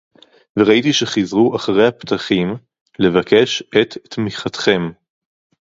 [0.57, 2.47] וראיתי שחיזרו אחרי הפתחים
[2.99, 4.81] לבקש את תמיכתכם